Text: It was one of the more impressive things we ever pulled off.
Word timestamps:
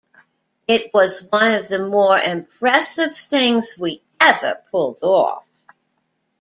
It 0.67 0.89
was 0.95 1.27
one 1.29 1.51
of 1.51 1.67
the 1.67 1.87
more 1.87 2.17
impressive 2.17 3.15
things 3.15 3.75
we 3.77 4.01
ever 4.19 4.59
pulled 4.71 4.97
off. 5.03 5.45